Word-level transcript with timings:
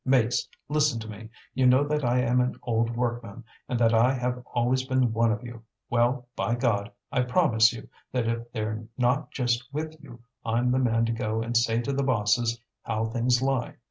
"Mates, 0.03 0.49
listen 0.67 0.99
to 1.01 1.07
me. 1.07 1.29
You 1.53 1.67
know 1.67 1.83
that 1.87 2.03
I 2.03 2.21
am 2.21 2.41
an 2.41 2.59
old 2.63 2.97
workman, 2.97 3.43
and 3.69 3.77
that 3.79 3.93
I 3.93 4.13
have 4.15 4.41
always 4.51 4.83
been 4.87 5.13
one 5.13 5.31
of 5.31 5.43
you. 5.43 5.61
Well, 5.91 6.27
by 6.35 6.55
God! 6.55 6.89
I 7.11 7.21
promise 7.21 7.71
you, 7.71 7.87
that 8.11 8.27
if 8.27 8.51
they're 8.51 8.83
not 8.97 9.29
just 9.29 9.71
with 9.71 10.01
you, 10.01 10.19
I'm 10.43 10.71
the 10.71 10.79
man 10.79 11.05
to 11.05 11.11
go 11.11 11.43
and 11.43 11.55
say 11.55 11.81
to 11.81 11.93
the 11.93 12.01
bosses 12.01 12.59
how 12.81 13.05
things 13.09 13.43
lie. 13.43 13.75